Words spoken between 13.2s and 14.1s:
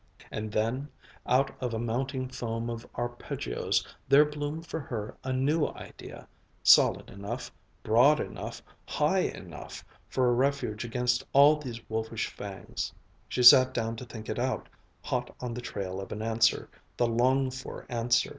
She sat down to